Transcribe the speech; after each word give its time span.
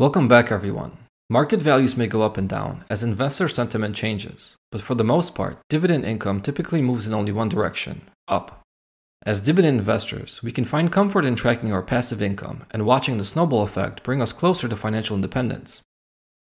Welcome 0.00 0.28
back, 0.28 0.50
everyone. 0.50 0.92
Market 1.28 1.60
values 1.60 1.94
may 1.94 2.06
go 2.06 2.22
up 2.22 2.38
and 2.38 2.48
down 2.48 2.86
as 2.88 3.04
investor 3.04 3.48
sentiment 3.48 3.94
changes, 3.94 4.56
but 4.72 4.80
for 4.80 4.94
the 4.94 5.04
most 5.04 5.34
part, 5.34 5.58
dividend 5.68 6.06
income 6.06 6.40
typically 6.40 6.80
moves 6.80 7.06
in 7.06 7.12
only 7.12 7.32
one 7.32 7.50
direction 7.50 8.00
up. 8.26 8.62
As 9.26 9.40
dividend 9.42 9.78
investors, 9.78 10.42
we 10.42 10.52
can 10.52 10.64
find 10.64 10.90
comfort 10.90 11.26
in 11.26 11.36
tracking 11.36 11.70
our 11.70 11.82
passive 11.82 12.22
income 12.22 12.62
and 12.70 12.86
watching 12.86 13.18
the 13.18 13.26
snowball 13.26 13.62
effect 13.62 14.02
bring 14.02 14.22
us 14.22 14.32
closer 14.32 14.68
to 14.70 14.74
financial 14.74 15.16
independence. 15.16 15.82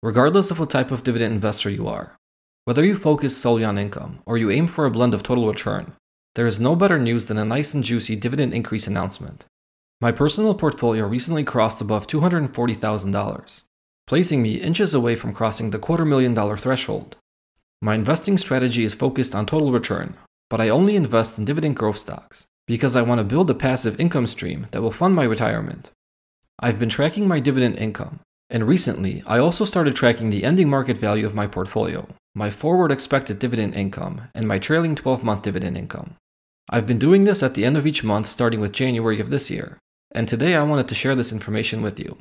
Regardless 0.03 0.51
of 0.51 0.59
what 0.59 0.71
type 0.71 0.91
of 0.91 1.05
dividend 1.05 1.35
investor 1.35 1.69
you 1.69 1.87
are, 1.87 2.17
whether 2.65 2.83
you 2.83 2.97
focus 2.97 3.37
solely 3.37 3.65
on 3.65 3.77
income 3.77 4.21
or 4.25 4.39
you 4.39 4.51
aim 4.51 4.67
for 4.67 4.87
a 4.87 4.91
blend 4.91 5.13
of 5.13 5.23
total 5.23 5.47
return, 5.47 5.93
there 6.37 6.47
is 6.47 6.59
no 6.59 6.75
better 6.75 6.99
news 6.99 7.27
than 7.27 7.37
a 7.37 7.45
nice 7.45 7.75
and 7.75 7.85
juicy 7.85 8.17
dividend 8.17 8.55
increase 8.55 8.87
announcement. 8.87 9.45
My 10.03 10.11
personal 10.11 10.57
portfolio 10.57 11.07
recently 11.07 11.45
crossed 11.45 11.81
above 11.81 12.09
$240,000, 12.09 13.63
placing 14.09 14.43
me 14.43 14.55
inches 14.57 14.95
away 14.95 15.15
from 15.15 15.33
crossing 15.33 15.71
the 15.71 15.79
quarter 15.79 16.05
million 16.05 16.35
dollar 16.35 16.57
threshold. 16.57 17.19
My 17.81 17.95
investing 17.95 18.37
strategy 18.37 18.83
is 18.83 18.95
focused 18.95 19.33
on 19.33 19.47
total 19.47 19.71
return, 19.71 20.17
but 20.51 20.61
I 20.61 20.71
only 20.71 20.97
invest 20.97 21.39
in 21.39 21.45
dividend 21.45 21.77
growth 21.77 21.99
stocks 21.99 22.47
because 22.67 22.97
I 22.97 23.03
want 23.03 23.21
to 23.21 23.25
build 23.25 23.49
a 23.49 23.55
passive 23.55 24.01
income 24.01 24.27
stream 24.27 24.67
that 24.73 24.83
will 24.83 24.91
fund 24.91 25.15
my 25.15 25.23
retirement. 25.23 25.93
I've 26.59 26.81
been 26.81 26.89
tracking 26.89 27.29
my 27.29 27.39
dividend 27.39 27.77
income, 27.77 28.19
and 28.51 28.65
recently 28.65 29.23
I 29.25 29.39
also 29.39 29.65
started 29.65 29.95
tracking 29.95 30.31
the 30.31 30.43
ending 30.43 30.69
market 30.69 30.99
value 30.99 31.27
of 31.27 31.37
my 31.37 31.47
portfolio, 31.47 32.09
my 32.35 32.51
forward 32.51 32.91
expected 32.91 33.39
dividend 33.39 33.77
income, 33.77 34.23
and 34.35 34.49
my 34.49 34.59
trailing 34.59 34.97
12 34.97 35.23
month 35.23 35.43
dividend 35.43 35.79
income. 35.79 36.17
I've 36.69 36.89
been 36.89 36.99
doing 36.99 37.23
this 37.23 37.41
at 37.41 37.55
the 37.55 37.65
end 37.65 37.77
of 37.77 37.87
each 37.87 38.03
month 38.03 38.27
starting 38.27 38.59
with 38.59 38.73
January 38.73 39.21
of 39.21 39.31
this 39.31 39.49
year, 39.49 39.79
and 40.13 40.29
today 40.29 40.55
I 40.55 40.63
wanted 40.63 40.89
to 40.89 40.95
share 40.95 41.15
this 41.15 41.33
information 41.33 41.81
with 41.83 41.99
you. 41.99 42.19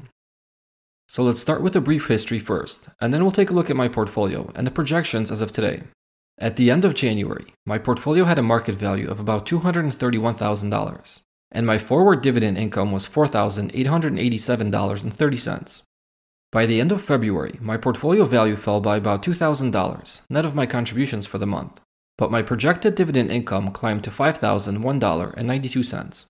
So 1.08 1.24
let's 1.24 1.42
start 1.42 1.62
with 1.62 1.76
a 1.76 1.82
brief 1.82 2.08
history 2.08 2.40
first, 2.40 2.88
and 3.02 3.14
then 3.14 3.22
we'll 3.22 3.32
take 3.32 3.50
a 3.50 3.54
look 3.54 3.70
at 3.70 3.76
my 3.76 3.90
portfolio 3.90 4.50
and 4.56 4.66
the 4.66 4.72
projections 4.72 5.30
as 5.30 5.42
of 5.42 5.52
today. 5.52 5.84
At 6.40 6.56
the 6.56 6.72
end 6.72 6.86
of 6.86 6.96
January, 6.96 7.54
my 7.66 7.78
portfolio 7.78 8.24
had 8.24 8.40
a 8.40 8.42
market 8.42 8.76
value 8.76 9.10
of 9.10 9.20
about 9.20 9.46
$231,000, 9.46 11.22
and 11.52 11.68
my 11.68 11.78
forward 11.78 12.22
dividend 12.22 12.58
income 12.58 12.94
was 12.94 13.06
$4,887.30. 13.08 15.82
By 16.52 16.66
the 16.66 16.82
end 16.82 16.92
of 16.92 17.02
February, 17.02 17.60
my 17.62 17.78
portfolio 17.78 18.26
value 18.26 18.56
fell 18.56 18.82
by 18.82 18.98
about 18.98 19.22
$2,000, 19.22 20.22
net 20.30 20.46
of 20.46 20.56
my 20.56 20.66
contributions 20.66 21.28
for 21.28 21.38
the 21.38 21.46
month, 21.46 21.80
but 22.18 22.32
my 22.32 22.42
projected 22.42 22.96
dividend 22.96 23.30
income 23.32 23.72
climbed 23.72 24.04
to 24.06 24.12
$5,001.92. 24.12 26.26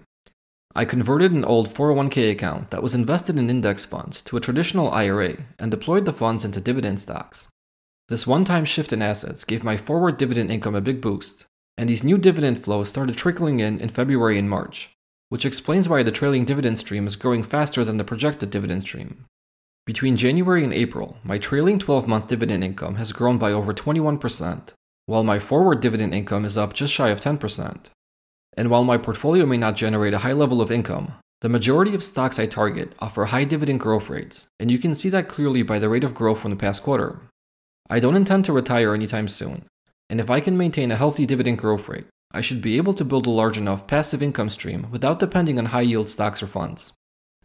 I 0.73 0.85
converted 0.85 1.33
an 1.33 1.45
old 1.45 1.69
401k 1.69 2.31
account 2.31 2.71
that 2.71 2.83
was 2.83 2.95
invested 2.95 3.37
in 3.37 3.51
index 3.51 3.85
funds 3.85 4.23
to 4.23 4.37
a 4.37 4.41
traditional 4.41 4.91
IRA 4.93 5.37
and 5.59 5.69
deployed 5.71 6.05
the 6.05 6.13
funds 6.13 6.45
into 6.45 6.61
dividend 6.61 7.01
stocks. 7.01 7.49
This 8.09 8.27
one 8.27 8.45
time 8.45 8.65
shift 8.65 8.93
in 8.93 9.03
assets 9.03 9.45
gave 9.45 9.65
my 9.65 9.77
forward 9.77 10.17
dividend 10.17 10.53
income 10.53 10.77
a 10.77 10.81
big 10.81 11.01
boost, 11.01 11.45
and 11.77 11.89
these 11.89 12.05
new 12.05 12.19
dividend 12.19 12.63
flows 12.63 12.89
started 12.89 13.17
trickling 13.17 13.59
in 13.59 13.81
in 13.81 13.89
February 13.89 14.39
and 14.39 14.49
March, 14.49 14.91
which 15.29 15.45
explains 15.45 15.89
why 15.89 16.05
the 16.05 16.13
trailing 16.13 16.45
dividend 16.45 16.79
stream 16.79 17.07
is 17.07 17.17
growing 17.17 17.43
faster 17.43 17.85
than 17.85 17.97
the 17.97 18.05
projected 18.05 18.51
dividend 18.51 18.83
stream. 18.83 19.25
Between 19.87 20.17
January 20.17 20.63
and 20.63 20.73
April, 20.73 21.17
my 21.25 21.39
trailing 21.39 21.81
12 21.81 22.07
month 22.07 22.29
dividend 22.29 22.63
income 22.63 22.95
has 22.95 23.13
grown 23.13 23.39
by 23.39 23.51
over 23.51 23.73
21%, 23.73 24.73
while 25.07 25.25
my 25.25 25.41
forward 25.41 25.81
dividend 25.81 26.15
income 26.15 26.45
is 26.45 26.57
up 26.57 26.75
just 26.75 26.93
shy 26.93 27.09
of 27.09 27.21
10%. 27.21 27.91
And 28.57 28.71
while 28.71 28.85
my 28.85 28.99
portfolio 28.99 29.47
may 29.47 29.57
not 29.57 29.77
generate 29.77 30.15
a 30.15 30.19
high 30.19 30.33
level 30.33 30.61
of 30.61 30.71
income, 30.71 31.13
the 31.41 31.49
majority 31.49 31.95
of 31.95 32.05
stocks 32.05 32.39
I 32.39 32.47
target 32.47 32.95
offer 32.99 33.25
high 33.25 33.45
dividend 33.45 33.81
growth 33.81 34.11
rates, 34.11 34.47
and 34.59 34.71
you 34.71 34.79
can 34.79 34.95
see 34.95 35.09
that 35.09 35.29
clearly 35.29 35.63
by 35.63 35.79
the 35.79 35.89
rate 35.89 36.05
of 36.05 36.15
growth 36.15 36.41
from 36.41 36.51
the 36.51 36.57
past 36.57 36.83
quarter. 36.83 37.21
I 37.89 37.99
don't 37.99 38.17
intend 38.17 38.45
to 38.45 38.53
retire 38.53 38.95
anytime 38.95 39.27
soon, 39.27 39.65
and 40.11 40.21
if 40.21 40.29
I 40.29 40.41
can 40.41 40.59
maintain 40.59 40.93
a 40.93 40.97
healthy 40.97 41.25
dividend 41.25 41.59
growth 41.59 41.89
rate, 41.89 42.05
I 42.33 42.43
should 42.43 42.61
be 42.61 42.77
able 42.77 42.95
to 42.95 43.05
build 43.05 43.27
a 43.27 43.31
large 43.31 43.57
enough 43.57 43.87
passive 43.87 44.23
income 44.23 44.51
stream 44.51 44.89
without 44.91 45.19
depending 45.19 45.59
on 45.59 45.67
high 45.67 45.81
yield 45.81 46.09
stocks 46.09 46.43
or 46.43 46.47
funds. 46.47 46.93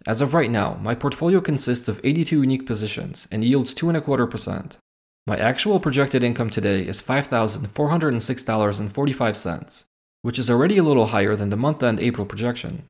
As 0.05 0.21
of 0.21 0.33
right 0.33 0.51
now, 0.51 0.77
my 0.81 0.93
portfolio 0.93 1.41
consists 1.41 1.87
of 1.87 2.01
82 2.03 2.41
unique 2.41 2.65
positions 2.65 3.27
and 3.31 3.43
yields 3.43 3.73
2.25%. 3.73 4.77
My 5.25 5.37
actual 5.37 5.79
projected 5.79 6.23
income 6.23 6.51
today 6.51 6.85
is 6.85 7.01
$5,406.45, 7.01 9.83
which 10.25 10.39
is 10.39 10.49
already 10.49 10.79
a 10.79 10.83
little 10.83 11.05
higher 11.05 11.35
than 11.35 11.49
the 11.49 11.55
month 11.55 11.83
end 11.83 11.99
April 11.99 12.25
projection. 12.25 12.81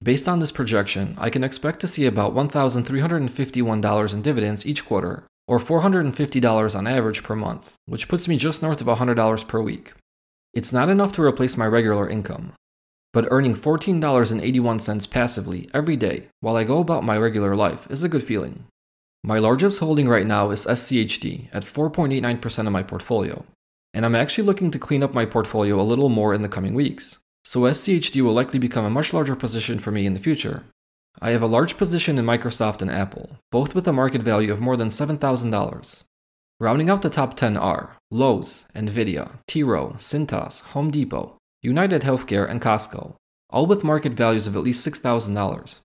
Based 0.00 0.28
on 0.28 0.38
this 0.38 0.52
projection, 0.52 1.16
I 1.18 1.28
can 1.28 1.42
expect 1.42 1.80
to 1.80 1.88
see 1.88 2.06
about 2.06 2.36
$1,351 2.36 4.14
in 4.14 4.22
dividends 4.22 4.64
each 4.64 4.86
quarter, 4.86 5.24
or 5.48 5.58
$450 5.58 6.78
on 6.78 6.86
average 6.86 7.24
per 7.24 7.34
month, 7.34 7.74
which 7.86 8.06
puts 8.06 8.28
me 8.28 8.36
just 8.36 8.62
north 8.62 8.80
of 8.80 8.86
$100 8.86 9.48
per 9.48 9.60
week. 9.60 9.92
It's 10.54 10.72
not 10.72 10.88
enough 10.88 11.12
to 11.14 11.22
replace 11.24 11.56
my 11.56 11.66
regular 11.66 12.08
income, 12.08 12.52
but 13.12 13.26
earning 13.28 13.56
$14.81 13.56 15.10
passively 15.10 15.68
every 15.74 15.96
day 15.96 16.28
while 16.38 16.54
I 16.54 16.62
go 16.62 16.78
about 16.78 17.02
my 17.02 17.18
regular 17.18 17.56
life 17.56 17.88
is 17.90 18.04
a 18.04 18.08
good 18.08 18.22
feeling. 18.22 18.66
My 19.24 19.40
largest 19.40 19.80
holding 19.80 20.08
right 20.08 20.28
now 20.28 20.50
is 20.50 20.64
SCHD 20.64 21.48
at 21.52 21.64
4.89% 21.64 22.66
of 22.68 22.72
my 22.72 22.84
portfolio, 22.84 23.44
and 23.94 24.04
I'm 24.04 24.14
actually 24.14 24.44
looking 24.44 24.70
to 24.70 24.78
clean 24.78 25.02
up 25.02 25.14
my 25.14 25.24
portfolio 25.24 25.80
a 25.80 25.82
little 25.82 26.08
more 26.08 26.34
in 26.34 26.42
the 26.42 26.48
coming 26.48 26.74
weeks, 26.74 27.18
so 27.44 27.60
SCHD 27.60 28.22
will 28.22 28.32
likely 28.32 28.58
become 28.58 28.84
a 28.84 28.90
much 28.90 29.12
larger 29.12 29.34
position 29.34 29.78
for 29.78 29.90
me 29.90 30.06
in 30.06 30.14
the 30.14 30.20
future. 30.20 30.64
I 31.20 31.30
have 31.30 31.42
a 31.42 31.46
large 31.46 31.76
position 31.76 32.18
in 32.18 32.24
Microsoft 32.24 32.82
and 32.82 32.90
Apple, 32.90 33.38
both 33.50 33.74
with 33.74 33.88
a 33.88 33.92
market 33.92 34.22
value 34.22 34.52
of 34.52 34.60
more 34.60 34.76
than 34.76 34.88
$7,000. 34.88 36.04
Rounding 36.60 36.90
out 36.90 37.02
the 37.02 37.10
top 37.10 37.34
10 37.34 37.56
are 37.56 37.96
Lowe's, 38.10 38.66
Nvidia, 38.74 39.30
T. 39.46 39.62
Rowe, 39.62 39.94
Cintas, 39.96 40.62
Home 40.74 40.90
Depot, 40.90 41.36
United 41.62 42.02
Healthcare, 42.02 42.48
and 42.48 42.60
Costco, 42.60 43.14
all 43.50 43.66
with 43.66 43.84
market 43.84 44.12
values 44.12 44.46
of 44.46 44.56
at 44.56 44.62
least 44.62 44.86
$6,000. 44.86 45.80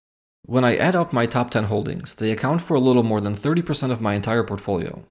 When 0.45 0.65
I 0.65 0.75
add 0.75 0.95
up 0.95 1.13
my 1.13 1.25
top 1.25 1.51
10 1.51 1.65
holdings, 1.65 2.15
they 2.15 2.31
account 2.31 2.61
for 2.61 2.75
a 2.75 2.79
little 2.79 3.03
more 3.03 3.21
than 3.21 3.35
30% 3.35 3.91
of 3.91 4.01
my 4.01 4.13
entire 4.15 4.43
portfolio. 4.43 5.03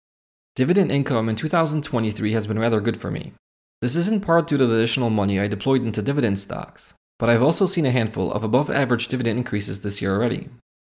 Dividend 0.54 0.92
income 0.92 1.30
in 1.30 1.36
2023 1.36 2.34
has 2.34 2.46
been 2.46 2.58
rather 2.58 2.82
good 2.82 2.98
for 2.98 3.10
me. 3.10 3.32
This 3.80 3.96
is 3.96 4.06
in 4.06 4.20
part 4.20 4.48
due 4.48 4.58
to 4.58 4.66
the 4.66 4.76
additional 4.76 5.08
money 5.08 5.40
I 5.40 5.48
deployed 5.48 5.82
into 5.82 6.02
dividend 6.02 6.38
stocks, 6.38 6.92
but 7.18 7.30
I've 7.30 7.42
also 7.42 7.64
seen 7.64 7.86
a 7.86 7.90
handful 7.90 8.30
of 8.30 8.44
above 8.44 8.68
average 8.68 9.08
dividend 9.08 9.38
increases 9.38 9.80
this 9.80 10.02
year 10.02 10.14
already. 10.14 10.50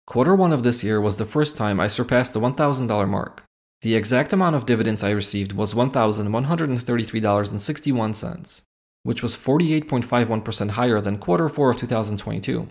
Quarter 0.08 0.34
one 0.34 0.52
of 0.52 0.64
this 0.64 0.82
year 0.82 1.00
was 1.00 1.18
the 1.18 1.24
first 1.24 1.56
time 1.56 1.78
I 1.78 1.86
surpassed 1.86 2.32
the 2.32 2.40
$1,000 2.40 3.08
mark. 3.08 3.44
The 3.82 3.94
exact 3.94 4.32
amount 4.32 4.56
of 4.56 4.66
dividends 4.66 5.04
I 5.04 5.10
received 5.10 5.52
was 5.52 5.72
$1,133.61, 5.72 8.62
which 9.04 9.22
was 9.22 9.36
48.51% 9.36 10.70
higher 10.70 11.00
than 11.00 11.18
quarter 11.18 11.48
4 11.48 11.70
of 11.70 11.76
2022. 11.76 12.68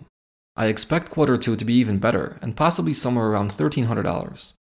I 0.57 0.65
expect 0.65 1.11
quarter 1.11 1.37
2 1.37 1.55
to 1.55 1.63
be 1.63 1.75
even 1.75 1.99
better 1.99 2.37
and 2.41 2.57
possibly 2.57 2.93
somewhere 2.93 3.27
around 3.27 3.51
$1,300. 3.51 4.53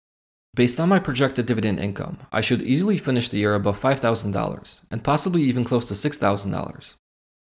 Based 0.55 0.81
on 0.81 0.88
my 0.88 0.99
projected 0.99 1.47
dividend 1.47 1.79
income, 1.79 2.19
I 2.32 2.41
should 2.41 2.61
easily 2.62 2.99
finish 2.99 3.29
the 3.29 3.38
year 3.38 3.55
above 3.55 3.81
$5,000 3.81 4.82
and 4.91 5.05
possibly 5.05 5.43
even 5.43 5.62
close 5.62 5.87
to 5.87 5.94
$6,000. 5.94 6.94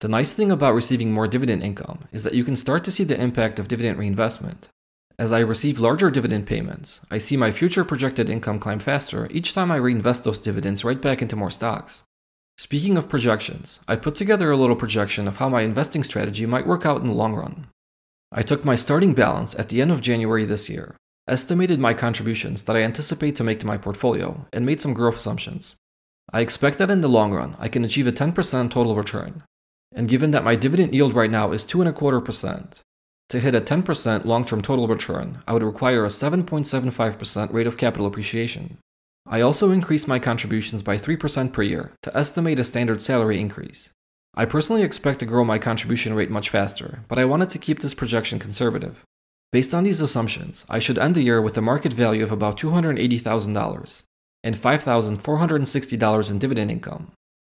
The 0.01 0.07
nice 0.07 0.33
thing 0.33 0.51
about 0.51 0.75
receiving 0.75 1.11
more 1.11 1.27
dividend 1.27 1.63
income 1.63 2.05
is 2.11 2.23
that 2.23 2.35
you 2.35 2.43
can 2.43 2.55
start 2.55 2.83
to 2.83 2.91
see 2.91 3.03
the 3.03 3.19
impact 3.19 3.57
of 3.57 3.67
dividend 3.67 3.97
reinvestment. 3.97 4.69
As 5.17 5.31
I 5.31 5.39
receive 5.39 5.79
larger 5.79 6.11
dividend 6.11 6.45
payments, 6.45 7.01
I 7.09 7.17
see 7.17 7.35
my 7.37 7.51
future 7.51 7.83
projected 7.83 8.29
income 8.29 8.59
climb 8.59 8.79
faster 8.79 9.27
each 9.31 9.53
time 9.53 9.71
I 9.71 9.77
reinvest 9.77 10.23
those 10.23 10.39
dividends 10.39 10.85
right 10.85 11.01
back 11.01 11.23
into 11.23 11.35
more 11.35 11.51
stocks. 11.51 12.03
Speaking 12.59 12.97
of 12.97 13.09
projections, 13.09 13.79
I 13.87 13.95
put 13.95 14.13
together 14.13 14.51
a 14.51 14.57
little 14.57 14.75
projection 14.75 15.27
of 15.27 15.37
how 15.37 15.49
my 15.49 15.61
investing 15.61 16.03
strategy 16.03 16.45
might 16.45 16.67
work 16.67 16.85
out 16.85 17.01
in 17.01 17.07
the 17.07 17.13
long 17.13 17.33
run. 17.33 17.67
I 18.31 18.43
took 18.43 18.63
my 18.63 18.75
starting 18.75 19.13
balance 19.13 19.55
at 19.55 19.69
the 19.69 19.81
end 19.81 19.91
of 19.91 20.01
January 20.01 20.45
this 20.45 20.69
year 20.69 20.95
estimated 21.27 21.79
my 21.79 21.93
contributions 21.93 22.63
that 22.63 22.75
I 22.75 22.81
anticipate 22.81 23.35
to 23.37 23.43
make 23.43 23.59
to 23.59 23.67
my 23.67 23.77
portfolio, 23.77 24.45
and 24.51 24.65
made 24.65 24.81
some 24.81 24.93
growth 24.93 25.15
assumptions. 25.15 25.75
I 26.33 26.41
expect 26.41 26.77
that 26.77 26.91
in 26.91 27.01
the 27.01 27.09
long 27.09 27.31
run, 27.33 27.55
I 27.59 27.67
can 27.67 27.85
achieve 27.85 28.07
a 28.07 28.11
10% 28.11 28.71
total 28.71 28.95
return. 28.95 29.43
And 29.93 30.07
given 30.07 30.31
that 30.31 30.43
my 30.43 30.55
dividend 30.55 30.93
yield 30.93 31.13
right 31.13 31.29
now 31.29 31.51
is 31.51 31.65
2.25%, 31.65 32.81
to 33.29 33.39
hit 33.39 33.55
a 33.55 33.61
10% 33.61 34.25
long 34.25 34.43
term 34.45 34.61
total 34.61 34.87
return, 34.87 35.41
I 35.47 35.53
would 35.53 35.63
require 35.63 36.03
a 36.03 36.09
7.75% 36.09 37.53
rate 37.53 37.67
of 37.67 37.77
capital 37.77 38.05
appreciation. 38.05 38.77
I 39.25 39.41
also 39.41 39.71
increased 39.71 40.07
my 40.07 40.19
contributions 40.19 40.81
by 40.81 40.97
3% 40.97 41.53
per 41.53 41.61
year 41.61 41.93
to 42.01 42.17
estimate 42.17 42.59
a 42.59 42.63
standard 42.63 43.01
salary 43.01 43.39
increase. 43.39 43.93
I 44.33 44.45
personally 44.45 44.83
expect 44.83 45.19
to 45.19 45.25
grow 45.25 45.43
my 45.43 45.59
contribution 45.59 46.13
rate 46.13 46.29
much 46.29 46.49
faster, 46.49 47.03
but 47.07 47.19
I 47.19 47.25
wanted 47.25 47.49
to 47.51 47.59
keep 47.59 47.79
this 47.79 47.93
projection 47.93 48.39
conservative. 48.39 49.03
Based 49.51 49.73
on 49.73 49.83
these 49.83 49.99
assumptions, 49.99 50.65
I 50.69 50.79
should 50.79 50.97
end 50.97 51.15
the 51.15 51.21
year 51.21 51.41
with 51.41 51.57
a 51.57 51.61
market 51.61 51.91
value 51.91 52.23
of 52.23 52.31
about 52.31 52.57
$280,000 52.57 54.03
and 54.43 54.55
$5,460 54.55 56.31
in 56.31 56.39
dividend 56.39 56.71
income. 56.71 57.11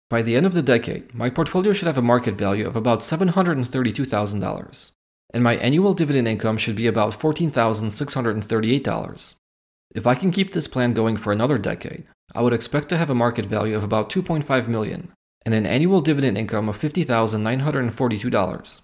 By 0.10 0.22
the 0.22 0.38
end 0.38 0.46
of 0.46 0.54
the 0.54 0.62
decade, 0.62 1.14
my 1.14 1.30
portfolio 1.30 1.74
should 1.74 1.88
have 1.88 1.98
a 1.98 2.02
market 2.02 2.36
value 2.36 2.66
of 2.66 2.78
about 2.78 3.02
$732,000, 3.02 4.92
and 5.34 5.44
my 5.44 5.58
annual 5.58 5.94
dividend 5.94 6.30
income 6.30 6.58
should 6.58 6.78
be 6.78 6.88
about 6.88 7.12
$14,638. 7.14 9.36
If 9.94 10.08
I 10.08 10.16
can 10.16 10.32
keep 10.32 10.54
this 10.54 10.68
plan 10.68 10.94
going 10.94 11.18
for 11.18 11.34
another 11.34 11.58
decade, 11.58 12.06
I 12.34 12.42
would 12.42 12.54
expect 12.54 12.88
to 12.90 12.98
have 12.98 13.10
a 13.10 13.16
market 13.16 13.46
value 13.46 13.76
of 13.76 13.84
about 13.84 14.10
2.5 14.10 14.70
million 14.70 15.12
and 15.46 15.54
an 15.54 15.66
annual 15.66 16.00
dividend 16.00 16.38
income 16.38 16.70
of 16.70 16.80
$50,942. 16.80 18.82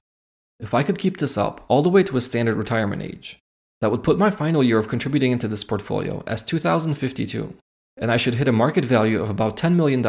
If 0.60 0.74
I 0.74 0.84
could 0.84 0.98
keep 0.98 1.18
this 1.18 1.38
up 1.38 1.64
all 1.68 1.84
the 1.84 1.90
way 1.90 2.02
to 2.04 2.18
a 2.18 2.22
standard 2.22 2.56
retirement 2.56 3.04
age, 3.04 3.38
that 3.82 3.92
would 3.92 4.04
put 4.04 4.18
my 4.18 4.32
final 4.32 4.64
year 4.64 4.80
of 4.80 4.88
contributing 4.88 5.32
into 5.32 5.48
this 5.48 5.64
portfolio 5.64 6.24
as 6.26 6.42
2052, 6.42 7.54
and 7.98 8.12
I 8.12 8.18
should 8.18 8.34
hit 8.36 8.48
a 8.48 8.52
market 8.52 8.84
value 8.84 9.22
of 9.22 9.30
about 9.30 9.56
$10 9.56 9.76
million 9.76 10.04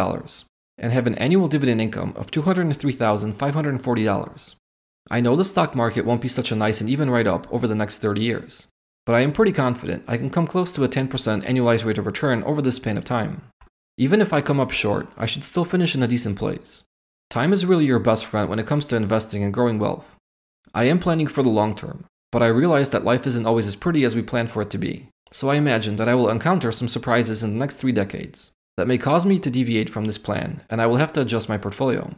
and 0.78 0.92
have 0.92 1.06
an 1.06 1.16
annual 1.16 1.48
dividend 1.48 1.82
income 1.82 2.14
of 2.16 2.30
$203,540. 2.30 4.54
I 5.10 5.20
know 5.20 5.36
the 5.36 5.44
stock 5.44 5.74
market 5.74 6.06
won't 6.06 6.22
be 6.22 6.28
such 6.28 6.52
a 6.52 6.56
nice 6.56 6.80
and 6.80 6.88
even 6.88 7.10
write 7.10 7.26
up 7.26 7.46
over 7.52 7.66
the 7.66 7.74
next 7.74 7.98
30 7.98 8.22
years, 8.22 8.68
but 9.04 9.14
I 9.14 9.20
am 9.20 9.32
pretty 9.32 9.52
confident 9.52 10.04
I 10.06 10.16
can 10.16 10.30
come 10.30 10.46
close 10.46 10.72
to 10.72 10.84
a 10.84 10.88
10% 10.88 11.08
annualized 11.44 11.84
rate 11.84 11.98
of 11.98 12.06
return 12.06 12.42
over 12.44 12.62
this 12.62 12.76
span 12.76 12.96
of 12.96 13.04
time. 13.04 13.42
Even 13.96 14.20
if 14.20 14.32
I 14.32 14.40
come 14.40 14.60
up 14.60 14.70
short, 14.70 15.08
I 15.16 15.26
should 15.26 15.44
still 15.44 15.64
finish 15.64 15.94
in 15.94 16.02
a 16.02 16.08
decent 16.08 16.38
place. 16.38 16.84
Time 17.30 17.52
is 17.52 17.66
really 17.66 17.84
your 17.84 17.98
best 17.98 18.26
friend 18.26 18.48
when 18.48 18.58
it 18.58 18.66
comes 18.66 18.86
to 18.86 18.96
investing 18.96 19.42
and 19.42 19.52
growing 19.52 19.78
wealth. 19.78 20.16
I 20.74 20.84
am 20.84 20.98
planning 20.98 21.26
for 21.26 21.42
the 21.42 21.48
long 21.48 21.74
term, 21.74 22.04
but 22.30 22.42
I 22.42 22.46
realize 22.46 22.90
that 22.90 23.04
life 23.04 23.26
isn't 23.26 23.46
always 23.46 23.66
as 23.66 23.76
pretty 23.76 24.04
as 24.04 24.14
we 24.14 24.22
plan 24.22 24.46
for 24.46 24.62
it 24.62 24.70
to 24.70 24.78
be. 24.78 25.08
So 25.32 25.50
I 25.50 25.56
imagine 25.56 25.96
that 25.96 26.08
I 26.08 26.14
will 26.14 26.30
encounter 26.30 26.72
some 26.72 26.88
surprises 26.88 27.42
in 27.42 27.52
the 27.52 27.58
next 27.58 27.76
three 27.76 27.92
decades 27.92 28.52
that 28.76 28.86
may 28.86 28.96
cause 28.96 29.26
me 29.26 29.38
to 29.40 29.50
deviate 29.50 29.90
from 29.90 30.04
this 30.04 30.18
plan, 30.18 30.62
and 30.70 30.80
I 30.80 30.86
will 30.86 30.96
have 30.96 31.12
to 31.14 31.20
adjust 31.20 31.48
my 31.48 31.58
portfolio. 31.58 32.14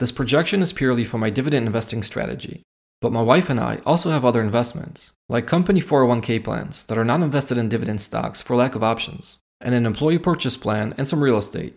This 0.00 0.12
projection 0.12 0.62
is 0.62 0.72
purely 0.72 1.04
for 1.04 1.18
my 1.18 1.30
dividend 1.30 1.66
investing 1.66 2.02
strategy, 2.02 2.62
but 3.00 3.12
my 3.12 3.22
wife 3.22 3.48
and 3.48 3.60
I 3.60 3.80
also 3.86 4.10
have 4.10 4.24
other 4.24 4.42
investments, 4.42 5.12
like 5.28 5.46
company 5.46 5.80
401k 5.80 6.42
plans 6.42 6.84
that 6.86 6.98
are 6.98 7.04
not 7.04 7.22
invested 7.22 7.56
in 7.56 7.68
dividend 7.68 8.00
stocks 8.00 8.42
for 8.42 8.56
lack 8.56 8.74
of 8.74 8.82
options, 8.82 9.38
and 9.60 9.74
an 9.74 9.86
employee 9.86 10.18
purchase 10.18 10.56
plan 10.56 10.94
and 10.98 11.06
some 11.06 11.22
real 11.22 11.38
estate. 11.38 11.76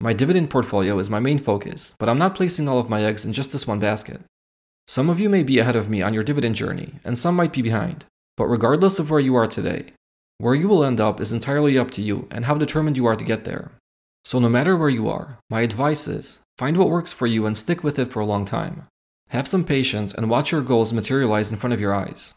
My 0.00 0.12
dividend 0.12 0.50
portfolio 0.50 0.98
is 0.98 1.10
my 1.10 1.20
main 1.20 1.38
focus, 1.38 1.94
but 1.98 2.08
I'm 2.08 2.18
not 2.18 2.34
placing 2.34 2.68
all 2.68 2.78
of 2.78 2.90
my 2.90 3.02
eggs 3.02 3.24
in 3.24 3.32
just 3.32 3.50
this 3.52 3.66
one 3.66 3.80
basket. 3.80 4.20
Some 4.88 5.10
of 5.10 5.18
you 5.18 5.28
may 5.28 5.42
be 5.42 5.58
ahead 5.58 5.74
of 5.74 5.90
me 5.90 6.00
on 6.00 6.14
your 6.14 6.22
dividend 6.22 6.54
journey, 6.54 6.94
and 7.04 7.18
some 7.18 7.34
might 7.34 7.52
be 7.52 7.60
behind. 7.60 8.04
But 8.36 8.46
regardless 8.46 8.98
of 8.98 9.10
where 9.10 9.20
you 9.20 9.34
are 9.34 9.46
today, 9.46 9.92
where 10.38 10.54
you 10.54 10.68
will 10.68 10.84
end 10.84 11.00
up 11.00 11.20
is 11.20 11.32
entirely 11.32 11.78
up 11.78 11.90
to 11.92 12.02
you 12.02 12.28
and 12.30 12.44
how 12.44 12.54
determined 12.56 12.96
you 12.96 13.06
are 13.06 13.16
to 13.16 13.24
get 13.24 13.44
there. 13.44 13.72
So, 14.24 14.38
no 14.38 14.48
matter 14.48 14.76
where 14.76 14.88
you 14.88 15.08
are, 15.08 15.38
my 15.50 15.62
advice 15.62 16.06
is 16.06 16.42
find 16.58 16.76
what 16.76 16.90
works 16.90 17.12
for 17.12 17.26
you 17.26 17.46
and 17.46 17.56
stick 17.56 17.82
with 17.82 17.98
it 17.98 18.12
for 18.12 18.20
a 18.20 18.26
long 18.26 18.44
time. 18.44 18.86
Have 19.30 19.48
some 19.48 19.64
patience 19.64 20.14
and 20.14 20.30
watch 20.30 20.52
your 20.52 20.62
goals 20.62 20.92
materialize 20.92 21.50
in 21.50 21.56
front 21.56 21.74
of 21.74 21.80
your 21.80 21.94
eyes. 21.94 22.34